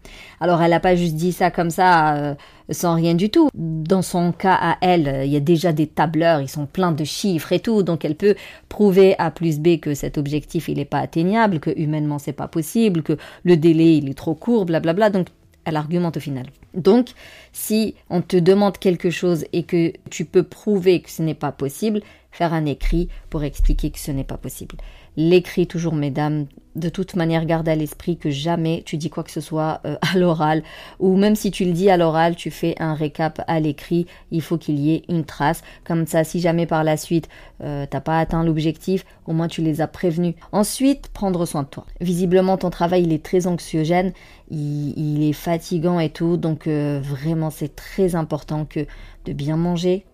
Alors, 0.40 0.62
elle 0.62 0.70
n'a 0.70 0.80
pas 0.80 0.96
juste 0.96 1.14
dit 1.14 1.32
ça 1.32 1.50
comme 1.50 1.70
ça, 1.70 2.36
sans 2.70 2.94
rien 2.94 3.14
du 3.14 3.28
tout. 3.28 3.48
Dans 3.54 4.02
son 4.02 4.30
cas 4.30 4.56
à 4.60 4.76
elle, 4.80 5.22
il 5.24 5.32
y 5.32 5.36
a 5.36 5.40
déjà 5.40 5.72
des 5.72 5.88
tableurs. 5.88 6.40
Ils 6.40 6.48
sont 6.48 6.66
pleins 6.66 6.92
de 6.92 7.02
chiffres 7.02 7.52
et 7.52 7.58
tout. 7.58 7.82
Donc, 7.82 8.04
elle 8.04 8.14
peut 8.14 8.36
prouver 8.68 9.16
à 9.18 9.30
plus 9.30 9.58
B 9.58 9.78
que 9.80 9.94
cet 9.94 10.18
objectif 10.18 10.68
il 10.68 10.76
n'est 10.76 10.84
pas 10.84 10.98
atteignable, 10.98 11.60
que 11.60 11.70
humainement 11.76 12.18
c'est 12.18 12.32
pas 12.32 12.48
possible, 12.48 13.02
que 13.02 13.16
le 13.44 13.56
délai 13.56 13.96
il 13.96 14.08
est 14.08 14.14
trop 14.14 14.34
court, 14.34 14.66
blablabla. 14.66 15.10
Donc 15.10 15.28
elle 15.66 15.76
argumente 15.76 16.16
au 16.16 16.20
final. 16.20 16.46
Donc, 16.72 17.08
si 17.52 17.94
on 18.08 18.22
te 18.22 18.36
demande 18.36 18.78
quelque 18.78 19.10
chose 19.10 19.44
et 19.52 19.64
que 19.64 19.92
tu 20.10 20.24
peux 20.24 20.44
prouver 20.44 21.02
que 21.02 21.10
ce 21.10 21.22
n'est 21.22 21.34
pas 21.34 21.52
possible, 21.52 22.00
faire 22.30 22.54
un 22.54 22.64
écrit 22.64 23.08
pour 23.28 23.42
expliquer 23.44 23.90
que 23.90 23.98
ce 23.98 24.12
n'est 24.12 24.24
pas 24.24 24.38
possible. 24.38 24.76
L'écrit 25.16 25.66
toujours, 25.66 25.94
mesdames, 25.94 26.46
de 26.76 26.88
toute 26.90 27.16
manière, 27.16 27.46
garde 27.46 27.68
à 27.68 27.74
l'esprit 27.74 28.16
que 28.18 28.30
jamais 28.30 28.82
tu 28.84 28.98
dis 28.98 29.08
quoi 29.08 29.24
que 29.24 29.30
ce 29.30 29.40
soit 29.40 29.80
euh, 29.86 29.96
à 30.14 30.18
l'oral, 30.18 30.62
ou 31.00 31.16
même 31.16 31.34
si 31.34 31.50
tu 31.50 31.64
le 31.64 31.72
dis 31.72 31.90
à 31.90 31.96
l'oral, 31.96 32.36
tu 32.36 32.50
fais 32.50 32.74
un 32.78 32.94
récap 32.94 33.42
à 33.46 33.58
l'écrit, 33.58 34.06
il 34.30 34.42
faut 34.42 34.58
qu'il 34.58 34.78
y 34.78 34.94
ait 34.94 35.02
une 35.08 35.24
trace. 35.24 35.62
Comme 35.84 36.06
ça, 36.06 36.22
si 36.22 36.40
jamais 36.40 36.66
par 36.66 36.84
la 36.84 36.96
suite, 36.96 37.28
euh, 37.62 37.86
t'as 37.88 38.00
pas 38.00 38.18
atteint 38.18 38.44
l'objectif, 38.44 39.04
au 39.26 39.32
moins 39.32 39.48
tu 39.48 39.62
les 39.62 39.80
as 39.80 39.88
prévenus. 39.88 40.34
Ensuite, 40.52 41.08
prendre 41.08 41.46
soin 41.46 41.62
de 41.62 41.68
toi. 41.68 41.86
Visiblement, 42.00 42.58
ton 42.58 42.70
travail, 42.70 43.04
il 43.04 43.12
est 43.12 43.24
très 43.24 43.46
anxiogène, 43.46 44.12
il, 44.50 45.22
est 45.22 45.32
fatigant 45.32 45.98
et 45.98 46.10
tout, 46.10 46.36
donc 46.36 46.66
euh, 46.66 47.00
vraiment, 47.02 47.50
c'est 47.50 47.74
très 47.74 48.14
important 48.14 48.64
que 48.64 48.86
de 49.24 49.32
bien 49.32 49.56
manger, 49.56 50.04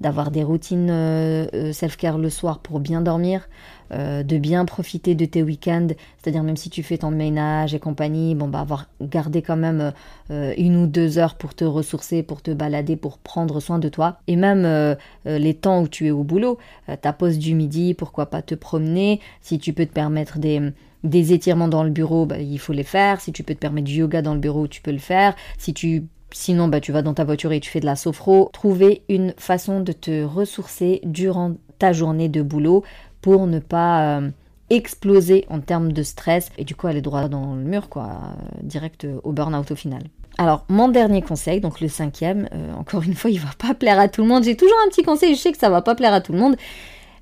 d'avoir 0.00 0.30
des 0.30 0.42
routines 0.42 0.88
euh, 0.90 1.46
euh, 1.54 1.72
self-care 1.72 2.18
le 2.18 2.30
soir 2.30 2.60
pour 2.60 2.80
bien 2.80 3.00
dormir, 3.00 3.48
euh, 3.92 4.22
de 4.22 4.38
bien 4.38 4.64
profiter 4.64 5.14
de 5.14 5.24
tes 5.24 5.42
week-ends, 5.42 5.88
c'est-à-dire 6.18 6.42
même 6.42 6.56
si 6.56 6.70
tu 6.70 6.82
fais 6.82 6.98
ton 6.98 7.10
ménage 7.10 7.74
et 7.74 7.80
compagnie, 7.80 8.34
bon 8.34 8.48
bah 8.48 8.60
avoir 8.60 8.86
gardé 9.00 9.42
quand 9.42 9.56
même 9.56 9.92
une 10.30 10.76
ou 10.76 10.86
deux 10.86 11.18
heures 11.18 11.36
pour 11.36 11.54
te 11.54 11.64
ressourcer, 11.64 12.22
pour 12.22 12.42
te 12.42 12.50
balader, 12.50 12.96
pour 12.96 13.18
prendre 13.18 13.60
soin 13.60 13.78
de 13.78 13.88
toi, 13.88 14.18
et 14.26 14.36
même 14.36 14.96
les 15.24 15.54
temps 15.54 15.82
où 15.82 15.88
tu 15.88 16.06
es 16.06 16.10
au 16.10 16.22
boulot, 16.22 16.58
ta 17.00 17.12
pause 17.12 17.38
du 17.38 17.54
midi, 17.54 17.94
pourquoi 17.94 18.26
pas 18.26 18.42
te 18.42 18.54
promener, 18.54 19.20
si 19.40 19.58
tu 19.58 19.72
peux 19.72 19.86
te 19.86 19.92
permettre 19.92 20.38
des 20.38 20.72
des 21.04 21.32
étirements 21.32 21.68
dans 21.68 21.84
le 21.84 21.90
bureau, 21.90 22.26
bah, 22.26 22.38
il 22.38 22.58
faut 22.58 22.72
les 22.72 22.82
faire. 22.82 23.20
Si 23.20 23.32
tu 23.32 23.44
peux 23.44 23.54
te 23.54 23.60
permettre 23.60 23.86
du 23.86 23.94
yoga 23.94 24.20
dans 24.20 24.34
le 24.34 24.40
bureau, 24.40 24.66
tu 24.66 24.82
peux 24.82 24.90
le 24.90 24.98
faire. 24.98 25.34
Si 25.56 25.72
tu 25.72 26.04
Sinon, 26.30 26.68
bah, 26.68 26.80
tu 26.80 26.92
vas 26.92 27.02
dans 27.02 27.14
ta 27.14 27.24
voiture 27.24 27.52
et 27.52 27.60
tu 27.60 27.70
fais 27.70 27.80
de 27.80 27.86
la 27.86 27.96
sophro. 27.96 28.50
Trouver 28.52 29.02
une 29.08 29.34
façon 29.38 29.80
de 29.80 29.92
te 29.92 30.24
ressourcer 30.24 31.00
durant 31.04 31.54
ta 31.78 31.92
journée 31.92 32.28
de 32.28 32.42
boulot 32.42 32.84
pour 33.20 33.46
ne 33.46 33.58
pas 33.58 34.18
euh, 34.18 34.30
exploser 34.70 35.46
en 35.48 35.60
termes 35.60 35.92
de 35.92 36.02
stress 36.02 36.50
et 36.58 36.64
du 36.64 36.74
coup 36.74 36.86
aller 36.86 37.00
droit 37.00 37.28
dans 37.28 37.54
le 37.54 37.62
mur, 37.62 37.88
quoi, 37.88 38.04
euh, 38.04 38.60
direct 38.62 39.06
au 39.22 39.32
burn-out 39.32 39.70
au 39.70 39.76
final. 39.76 40.02
Alors, 40.40 40.64
mon 40.68 40.88
dernier 40.88 41.20
conseil, 41.20 41.60
donc 41.60 41.80
le 41.80 41.88
cinquième, 41.88 42.48
euh, 42.54 42.72
encore 42.74 43.02
une 43.02 43.14
fois, 43.14 43.30
il 43.30 43.40
va 43.40 43.50
pas 43.58 43.74
plaire 43.74 43.98
à 43.98 44.08
tout 44.08 44.22
le 44.22 44.28
monde. 44.28 44.44
J'ai 44.44 44.56
toujours 44.56 44.76
un 44.86 44.88
petit 44.88 45.02
conseil, 45.02 45.34
je 45.34 45.40
sais 45.40 45.50
que 45.50 45.58
ça 45.58 45.68
va 45.68 45.82
pas 45.82 45.96
plaire 45.96 46.12
à 46.12 46.20
tout 46.20 46.32
le 46.32 46.38
monde, 46.38 46.56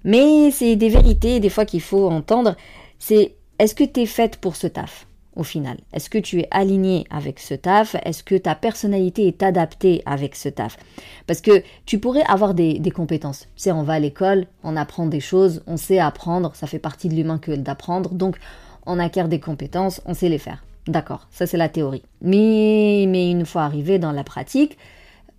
mais 0.04 0.50
c'est 0.50 0.76
des 0.76 0.90
vérités 0.90 1.40
des 1.40 1.48
fois 1.48 1.64
qu'il 1.64 1.80
faut 1.80 2.10
entendre. 2.10 2.56
C'est 2.98 3.34
est-ce 3.58 3.74
que 3.74 3.84
tu 3.84 4.00
es 4.00 4.06
faite 4.06 4.36
pour 4.36 4.54
ce 4.54 4.66
taf? 4.66 5.05
Au 5.36 5.44
final 5.44 5.76
Est-ce 5.92 6.10
que 6.10 6.18
tu 6.18 6.40
es 6.40 6.48
aligné 6.50 7.06
avec 7.10 7.38
ce 7.38 7.54
taf? 7.54 7.94
Est-ce 8.04 8.24
que 8.24 8.34
ta 8.34 8.54
personnalité 8.54 9.28
est 9.28 9.42
adaptée 9.42 10.02
avec 10.06 10.34
ce 10.34 10.48
taf? 10.48 10.76
Parce 11.26 11.40
que 11.40 11.62
tu 11.84 11.98
pourrais 11.98 12.24
avoir 12.24 12.54
des, 12.54 12.80
compétences. 12.94 13.48
Tu 13.56 13.62
sais, 13.62 13.72
on 13.72 13.82
va 13.82 13.94
à 13.94 13.98
l'école, 13.98 14.46
on 14.64 14.76
apprend 14.76 15.06
des 15.06 15.20
choses, 15.20 15.62
on 15.66 15.76
sait 15.76 15.98
apprendre, 15.98 16.54
ça 16.54 16.66
fait 16.66 16.78
partie 16.78 17.08
de 17.08 17.14
l'humain 17.14 17.38
que 17.38 17.52
d'apprendre, 17.52 18.14
donc 18.14 18.38
on 18.86 18.98
acquiert 18.98 19.28
des 19.28 19.40
compétences, 19.40 20.00
on 20.06 20.14
sait 20.14 20.28
les 20.28 20.38
faire. 20.38 20.64
D'accord, 20.86 21.26
ça 21.30 21.46
c'est 21.46 21.56
la 21.56 21.68
théorie. 21.68 22.02
Mais, 22.22 23.02
une 23.02 23.44
fois 23.44 23.62
arrivé 23.62 23.98
dans 23.98 24.12
la 24.12 24.24
pratique, 24.24 24.78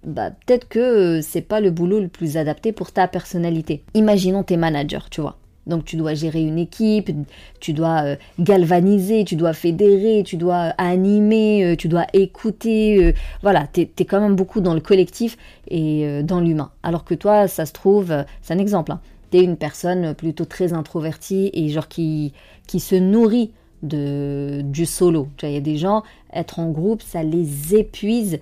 bah, 0.04 0.32
peut-être 0.32 0.68
que 0.68 1.22
c'est 1.22 1.42
pas 1.42 1.62
le 1.62 1.72
boulot 1.72 2.00
le 2.00 2.10
plus 2.10 2.38
adapté 2.38 2.72
pour 2.72 2.92
ta 2.92 3.08
personnalité. 3.08 3.84
Imaginons 3.94 4.44
tes 4.44 4.58
managers, 4.58 5.10
tu 5.10 5.22
vois. 5.22 5.38
Donc 5.68 5.86
tu 5.86 5.96
dois 5.98 6.14
gérer 6.14 6.42
une 6.42 6.58
équipe, 6.58 7.12
tu 7.60 7.74
dois 7.74 8.04
euh, 8.04 8.16
galvaniser, 8.40 9.26
tu 9.26 9.36
dois 9.36 9.54
fédérer, 9.54 10.24
tu 10.26 10.38
dois 10.38 10.74
animer, 10.78 11.64
euh, 11.64 11.76
tu 11.76 11.88
dois 11.88 12.06
écouter. 12.14 13.04
Euh, 13.04 13.14
voilà, 13.44 13.68
tu 13.72 13.82
es, 13.82 14.06
quand 14.06 14.22
même 14.22 14.36
beaucoup 14.36 14.62
dans 14.62 14.74
le 14.74 14.80
collectif 14.80 15.38
et 15.68 16.24
dans 16.24 16.40
l'humain. 16.40 16.72
Alors 16.84 17.04
que 17.04 17.14
toi, 17.14 17.48
ça 17.48 17.66
se 17.66 17.74
trouve, 17.74 18.14
c'est 18.42 18.54
un 18.54 18.58
exemple, 18.58 18.94
hein, 18.94 19.02
tu 19.32 19.38
es 19.38 19.44
une 19.44 19.58
personne 19.58 20.16
plutôt 20.16 20.46
très 20.46 20.74
introvertie 20.74 21.52
et 21.54 21.68
genre 21.70 21.90
qui, 21.90 22.34
qui 22.68 22.80
se 22.80 22.96
nourrit 22.96 23.52
de, 23.84 24.62
du 24.64 24.86
solo. 24.86 25.28
Il 25.44 25.52
y 25.52 25.58
a 25.58 25.62
des 25.62 25.78
gens, 25.78 26.04
être 26.34 26.60
en 26.60 26.70
groupe, 26.70 27.02
ça 27.02 27.24
les 27.24 27.76
épuise 27.76 28.40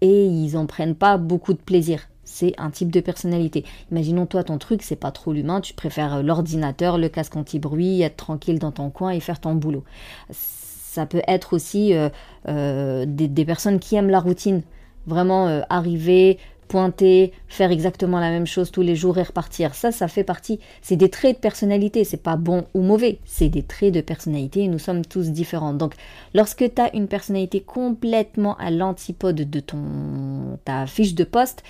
et 0.00 0.26
ils 0.26 0.56
en 0.56 0.66
prennent 0.66 0.96
pas 0.96 1.16
beaucoup 1.16 1.52
de 1.52 1.58
plaisir 1.58 2.08
c'est 2.26 2.52
un 2.58 2.70
type 2.70 2.92
de 2.92 3.00
personnalité. 3.00 3.64
Imaginons 3.90 4.26
toi 4.26 4.44
ton 4.44 4.58
truc, 4.58 4.82
c'est 4.82 4.96
pas 4.96 5.12
trop 5.12 5.32
l'humain, 5.32 5.62
tu 5.62 5.72
préfères 5.72 6.22
l'ordinateur, 6.22 6.98
le 6.98 7.08
casque 7.08 7.36
anti-bruit, 7.36 8.02
être 8.02 8.16
tranquille 8.16 8.58
dans 8.58 8.72
ton 8.72 8.90
coin 8.90 9.10
et 9.10 9.20
faire 9.20 9.40
ton 9.40 9.54
boulot. 9.54 9.84
Ça 10.30 11.06
peut 11.06 11.22
être 11.28 11.54
aussi 11.54 11.94
euh, 11.94 12.08
euh, 12.48 13.04
des, 13.06 13.44
personnes 13.44 13.78
qui 13.78 13.96
aiment 13.96 14.10
la 14.10 14.20
routine. 14.20 14.62
Vraiment 15.06 15.46
euh, 15.46 15.60
arriver, 15.70 16.38
pointer, 16.66 17.32
faire 17.46 17.70
exactement 17.70 18.18
la 18.18 18.30
même 18.30 18.46
chose 18.46 18.72
tous 18.72 18.82
les 18.82 18.96
jours 18.96 19.18
et 19.18 19.22
repartir. 19.22 19.74
Ça, 19.74 19.92
ça 19.92 20.08
fait 20.08 20.24
partie, 20.24 20.58
c'est 20.82 20.96
des 20.96 21.10
traits 21.10 21.36
de 21.36 21.40
personnalité, 21.40 22.02
c'est 22.02 22.16
pas 22.22 22.36
bon 22.36 22.64
ou 22.74 22.82
mauvais, 22.82 23.20
c'est 23.24 23.48
des 23.48 23.62
traits 23.62 23.94
de 23.94 24.00
personnalité 24.00 24.66
nous 24.66 24.80
sommes 24.80 25.04
tous 25.04 25.30
différents. 25.30 25.74
Donc, 25.74 25.94
lorsque 26.34 26.74
tu 26.74 26.82
as 26.82 26.94
une 26.96 27.06
personnalité 27.06 27.60
complètement 27.60 28.56
à 28.56 28.70
l'antipode 28.70 29.48
de 29.48 29.60
ton 29.60 30.58
ta 30.64 30.86
fiche 30.86 31.14
de 31.14 31.24
poste, 31.24 31.62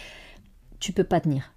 tu 0.80 0.92
peux 0.92 1.04
pas 1.04 1.20
tenir. 1.20 1.52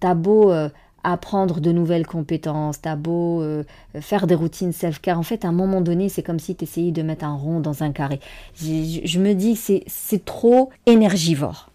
T'as 0.00 0.14
beau 0.14 0.50
euh, 0.50 0.68
apprendre 1.04 1.60
de 1.60 1.72
nouvelles 1.72 2.06
compétences, 2.06 2.80
t'as 2.80 2.96
beau 2.96 3.42
euh, 3.42 3.64
faire 4.00 4.26
des 4.26 4.34
routines 4.34 4.72
self-care. 4.72 5.18
En 5.18 5.22
fait, 5.22 5.44
à 5.44 5.48
un 5.48 5.52
moment 5.52 5.80
donné, 5.80 6.08
c'est 6.08 6.22
comme 6.22 6.38
si 6.38 6.54
tu 6.54 6.64
essayais 6.64 6.92
de 6.92 7.02
mettre 7.02 7.24
un 7.24 7.34
rond 7.34 7.60
dans 7.60 7.82
un 7.82 7.92
carré. 7.92 8.20
Je, 8.54 9.18
me 9.18 9.34
dis 9.34 9.54
que 9.54 9.82
c'est 9.86 10.24
trop 10.24 10.70
énergivore 10.86 11.70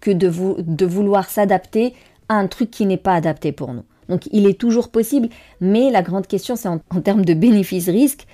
que 0.00 0.10
de, 0.10 0.30
de 0.62 0.86
vouloir 0.86 1.28
s'adapter 1.28 1.94
à 2.28 2.34
un 2.34 2.46
truc 2.46 2.70
qui 2.70 2.86
n'est 2.86 2.96
pas 2.96 3.14
adapté 3.14 3.52
pour 3.52 3.72
nous. 3.72 3.84
Donc 4.08 4.28
il 4.30 4.46
est 4.46 4.58
toujours 4.58 4.90
possible, 4.90 5.28
mais 5.60 5.90
la 5.90 6.02
grande 6.02 6.26
question 6.26 6.54
c'est 6.54 6.68
en, 6.68 6.80
en 6.90 7.00
termes 7.00 7.24
de 7.24 7.34
bénéfice-risque, 7.34 8.26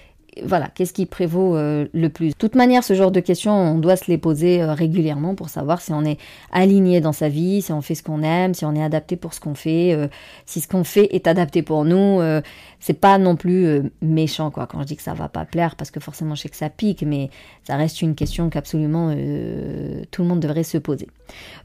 voilà, 0.44 0.68
qu'est-ce 0.74 0.94
qui 0.94 1.04
prévaut 1.04 1.56
euh, 1.56 1.86
le 1.92 2.08
plus? 2.08 2.30
De 2.30 2.34
toute 2.34 2.54
manière, 2.54 2.84
ce 2.84 2.94
genre 2.94 3.10
de 3.10 3.20
questions, 3.20 3.52
on 3.52 3.78
doit 3.78 3.96
se 3.96 4.10
les 4.10 4.16
poser 4.16 4.62
euh, 4.62 4.72
régulièrement 4.72 5.34
pour 5.34 5.50
savoir 5.50 5.82
si 5.82 5.92
on 5.92 6.04
est 6.04 6.18
aligné 6.50 7.02
dans 7.02 7.12
sa 7.12 7.28
vie, 7.28 7.60
si 7.60 7.72
on 7.72 7.82
fait 7.82 7.94
ce 7.94 8.02
qu'on 8.02 8.22
aime, 8.22 8.54
si 8.54 8.64
on 8.64 8.74
est 8.74 8.82
adapté 8.82 9.16
pour 9.16 9.34
ce 9.34 9.40
qu'on 9.40 9.54
fait, 9.54 9.92
euh, 9.92 10.08
si 10.46 10.60
ce 10.60 10.68
qu'on 10.68 10.84
fait 10.84 11.14
est 11.14 11.26
adapté 11.26 11.62
pour 11.62 11.84
nous. 11.84 12.20
c'est 12.80 12.94
pas 12.94 13.18
non 13.18 13.36
plus 13.36 13.90
méchant, 14.00 14.50
quoi, 14.50 14.66
quand 14.66 14.80
je 14.80 14.86
dis 14.86 14.96
que 14.96 15.02
ça 15.02 15.14
va 15.14 15.28
pas 15.28 15.44
plaire, 15.44 15.76
parce 15.76 15.90
que 15.90 16.00
forcément, 16.00 16.34
je 16.34 16.42
sais 16.42 16.48
que 16.48 16.56
ça 16.56 16.70
pique, 16.70 17.02
mais 17.02 17.30
ça 17.64 17.76
reste 17.76 18.02
une 18.02 18.14
question 18.14 18.48
qu'absolument 18.48 19.14
tout 20.10 20.22
le 20.22 20.28
monde 20.28 20.40
devrait 20.40 20.64
se 20.64 20.78
poser. 20.78 21.08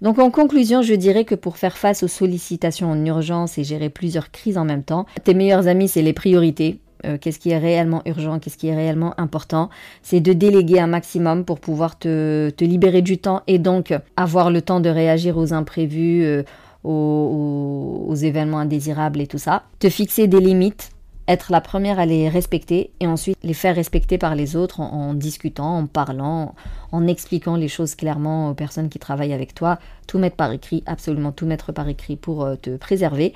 Donc, 0.02 0.20
en 0.20 0.30
conclusion, 0.30 0.82
je 0.82 0.94
dirais 0.94 1.26
que 1.26 1.36
pour 1.36 1.58
faire 1.58 1.78
face 1.78 2.04
aux 2.04 2.08
sollicitations 2.08 2.92
en 2.92 3.06
urgence 3.06 3.58
et 3.58 3.64
gérer 3.64 3.90
plusieurs 3.90 4.32
crises 4.32 4.58
en 4.58 4.66
même 4.66 4.84
temps, 4.84 5.06
tes 5.24 5.34
meilleurs 5.34 5.68
amis, 5.68 5.88
c'est 5.88 6.02
les 6.02 6.14
priorités 6.14 6.80
euh, 7.06 7.18
qu'est-ce 7.20 7.40
qui 7.40 7.52
est 7.52 7.58
réellement 7.58 8.02
urgent, 8.06 8.40
qu'est-ce 8.40 8.58
qui 8.58 8.68
est 8.68 8.76
réellement 8.76 9.14
important. 9.20 9.70
C'est 10.02 10.20
de 10.20 10.34
déléguer 10.34 10.80
un 10.80 10.88
maximum 10.88 11.46
pour 11.46 11.60
pouvoir 11.60 11.98
te, 12.00 12.52
libérer 12.60 13.02
du 13.02 13.18
temps 13.18 13.44
et 13.48 13.60
donc 13.60 13.94
avoir 14.16 14.52
le 14.52 14.62
temps 14.62 14.80
de 14.80 14.90
réagir 14.90 15.38
aux 15.38 15.54
imprévus, 15.54 16.24
euh, 16.24 16.44
aux, 16.84 18.16
événements 18.16 18.60
indésirables 18.60 19.22
et 19.22 19.28
tout 19.28 19.38
ça. 19.38 19.64
Te 19.80 19.90
fixer 19.90 20.28
des 20.28 20.40
limites 20.40 20.92
être 21.30 21.52
la 21.52 21.60
première 21.60 22.00
à 22.00 22.06
les 22.06 22.30
respecter 22.30 22.92
et 23.02 23.06
ensuite 23.06 23.38
les 23.44 23.54
faire 23.54 23.76
respecter 23.76 24.18
par 24.18 24.34
les 24.34 24.56
autres 24.56 24.80
en, 24.80 25.14
discutant, 25.14 25.80
en 25.80 25.86
parlant, 25.86 26.56
en 26.94 27.06
expliquant 27.06 27.58
les 27.58 27.68
choses 27.68 27.96
clairement 27.96 28.50
aux 28.50 28.54
personnes 28.54 28.88
qui 28.88 28.98
travaillent 28.98 29.34
avec 29.34 29.54
toi, 29.54 29.78
tout 30.08 30.20
mettre 30.20 30.38
par 30.38 30.54
écrit, 30.54 30.84
absolument 30.86 31.34
tout 31.34 31.46
mettre 31.46 31.74
par 31.74 31.90
écrit 31.90 32.16
pour 32.16 32.46
euh, 32.46 32.56
te 32.56 32.78
préserver 32.78 33.34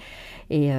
et 0.50 0.72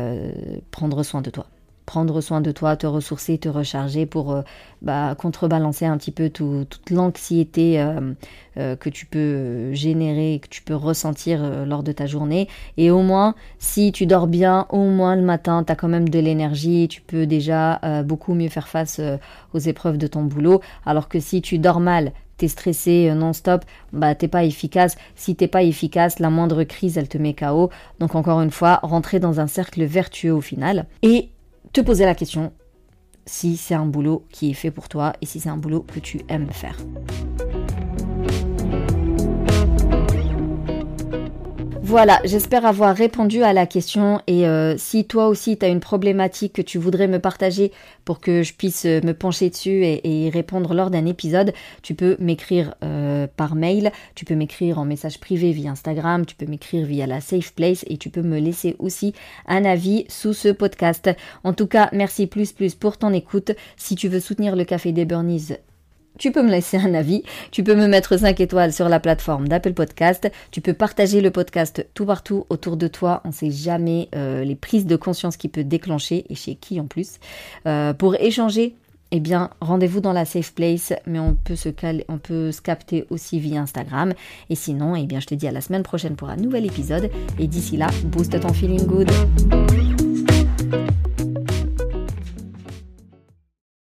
prendre 0.71 1.03
soin 1.03 1.21
de 1.21 1.29
toi 1.29 1.47
prendre 1.87 2.21
soin 2.21 2.41
de 2.41 2.53
toi, 2.53 2.77
te 2.77 2.87
ressourcer, 2.87 3.39
te 3.39 3.49
recharger 3.49 4.07
pour 4.07 4.33
euh, 4.33 4.43
bah, 4.83 5.15
contrebalancer 5.17 5.85
un 5.85 5.97
petit 5.99 6.11
peu 6.11 6.31
toute 6.31 6.91
l'anxiété 6.91 7.81
euh, 7.81 8.13
euh, 8.57 8.77
que 8.77 8.89
tu 8.89 9.07
peux 9.07 9.73
générer, 9.73 10.41
que 10.43 10.49
tu 10.49 10.63
peux 10.63 10.75
ressentir 10.75 11.67
lors 11.67 11.83
de 11.83 11.93
ta 11.93 12.07
journée. 12.07 12.49
Et 12.77 12.91
au 12.91 13.03
moins, 13.03 13.35
si 13.59 13.93
tu 13.93 14.07
dors 14.07 14.27
bien, 14.27 14.67
au 14.71 14.85
moins 14.85 15.17
le 15.17 15.23
matin, 15.23 15.65
tu 15.65 15.73
as 15.73 15.77
quand 15.77 15.89
même 15.89 16.09
de 16.09 16.19
l'énergie, 16.19 16.89
tu 16.89 17.01
peux 17.01 17.27
déjà 17.27 17.81
beaucoup 18.05 18.35
mieux 18.35 18.49
faire 18.49 18.69
face 18.69 19.01
aux 19.55 19.59
épreuves 19.59 19.99
de 19.99 20.07
ton 20.07 20.23
boulot. 20.23 20.61
Alors 20.87 21.09
que 21.09 21.21
si 21.21 21.43
tu 21.43 21.59
dors 21.59 21.81
mal, 21.81 22.13
t'es 22.37 22.49
stressé 22.49 23.13
non-stop, 23.15 23.65
bah 23.93 24.15
t'es 24.15 24.29
pas 24.29 24.45
efficace. 24.45 24.97
Si 25.15 25.35
t'es 25.37 25.49
pas 25.49 25.63
efficace, 25.63 26.19
la 26.19 26.31
moindre 26.31 26.65
crise, 26.65 26.99
elle 26.99 27.09
te 27.09 27.19
met 27.19 27.35
KO. 27.35 27.71
Donc 28.01 28.15
encore 28.15 28.41
une 28.41 28.51
fois, 28.51 28.81
rentrer 28.83 29.21
dans 29.21 29.41
un 29.41 29.47
cercle 29.47 29.85
vertueux 29.85 30.33
au 30.33 30.41
final. 30.41 30.87
Et 31.03 31.31
te 31.73 31.81
poser 31.81 32.05
la 32.05 32.15
question 32.15 32.53
si 33.25 33.57
c'est 33.57 33.75
un 33.75 33.87
boulot 33.87 34.27
qui 34.31 34.51
est 34.51 34.55
fait 34.55 34.71
pour 34.71 34.89
toi 34.89 35.15
et 35.21 35.27
si 35.27 35.41
c'est 35.41 35.49
un 35.49 35.57
boulot 35.57 35.81
que 35.81 36.01
tu 36.01 36.21
aimes 36.29 36.51
faire. 36.51 36.77
Voilà, 41.93 42.21
j'espère 42.25 42.65
avoir 42.65 42.97
répondu 42.97 43.43
à 43.43 43.53
la 43.53 43.67
question 43.67 44.23
et 44.27 44.49
euh, 44.49 44.79
si 44.79 45.05
toi 45.05 45.29
aussi 45.29 45.59
tu 45.59 45.67
as 45.67 45.69
une 45.69 45.81
problématique 45.81 46.55
que 46.55 46.63
tu 46.63 46.79
voudrais 46.79 47.07
me 47.07 47.19
partager 47.19 47.71
pour 48.07 48.19
que 48.19 48.43
je 48.43 48.55
puisse 48.55 48.87
euh, 48.87 49.03
me 49.05 49.13
pencher 49.13 49.51
dessus 49.51 49.85
et, 49.85 50.27
y 50.27 50.31
répondre 50.31 50.73
lors 50.73 50.89
d'un 50.89 51.05
épisode, 51.05 51.53
tu 51.83 51.95
peux 51.95 52.17
m'écrire 52.19 52.75
euh, 52.83 53.27
par 53.37 53.57
mail, 53.57 53.93
tu 54.15 54.25
peux 54.25 54.35
m'écrire 54.35 54.79
en 54.79 54.87
message 54.87 55.21
privé 55.21 55.53
via 55.53 55.73
Instagram, 55.73 56.25
tu 56.25 56.35
peux 56.35 56.47
m'écrire 56.47 56.87
via 56.87 57.07
la 57.07 57.21
Safe 57.21 57.53
Place 57.53 57.85
et 57.87 57.99
tu 57.99 58.09
peux 58.09 58.23
me 58.23 58.39
laisser 58.39 58.75
aussi 58.79 59.13
un 59.47 59.67
avis 59.67 60.07
sous 60.09 60.33
ce 60.33 60.49
podcast. 60.49 61.11
En 61.45 61.53
tout 61.53 61.67
cas, 61.67 61.91
merci 61.93 62.27
plus 62.27 62.53
plus 62.53 62.75
pour 62.75 62.97
ton 62.97 63.13
écoute. 63.13 63.51
Si 63.77 63.97
tu 63.97 64.09
veux 64.09 64.21
soutenir 64.21 64.57
le 64.57 64.65
Café 64.65 64.93
des 64.93 65.05
Burnies, 65.05 65.59
tu 66.19 66.33
peux 66.33 66.43
me 66.43 66.51
laisser 66.51 66.77
un 66.77 66.95
avis, 66.95 67.23
tu 67.51 67.63
peux 67.63 67.75
me 67.75 67.87
mettre 67.87 68.17
5 68.17 68.41
étoiles 68.41 68.73
sur 68.73 68.89
la 68.89 69.01
plateforme 69.01 69.49
d'Apple 69.49 69.73
Podcast, 69.73 70.31
tu 70.51 70.61
peux 70.61 70.75
partager 70.75 71.21
le 71.21 71.31
podcast 71.31 71.87
tout 71.95 72.07
partout 72.07 72.47
autour 72.49 72.77
de 72.77 72.89
toi, 72.89 73.21
on 73.25 73.29
ne 73.29 73.33
sait 73.33 73.51
jamais 73.51 74.09
euh, 74.15 74.45
les 74.45 74.57
prises 74.57 74.87
de 74.87 74.97
conscience 74.97 75.37
qui 75.37 75.49
peut 75.49 75.65
déclencher 75.65 76.25
et 76.29 76.35
chez 76.35 76.55
qui 76.55 76.81
en 76.81 76.87
plus. 76.87 77.19
Euh, 77.67 77.93
pour 77.93 78.15
échanger, 78.17 78.75
eh 79.15 79.21
bien, 79.21 79.51
rendez-vous 79.61 80.01
dans 80.01 80.15
la 80.15 80.25
safe 80.25 80.55
place, 80.55 80.95
mais 81.07 81.19
on 81.19 81.35
peut 81.35 81.55
se 81.55 81.69
on 82.09 82.19
peut 82.19 82.51
se 82.51 82.63
capter 82.63 83.05
aussi 83.11 83.39
via 83.39 83.61
Instagram. 83.61 84.15
Et 84.49 84.55
sinon, 84.55 84.97
eh 84.97 85.05
bien, 85.05 85.21
je 85.21 85.27
te 85.27 85.35
dis 85.35 85.47
à 85.47 85.53
la 85.53 85.61
semaine 85.61 85.83
prochaine 85.83 86.17
pour 86.17 86.31
un 86.31 86.37
nouvel 86.37 86.65
épisode. 86.65 87.11
Et 87.39 87.47
d'ici 87.47 87.77
là, 87.77 87.89
booste 88.05 88.41
ton 88.41 88.53
feeling 88.55 88.87
good. 88.87 89.11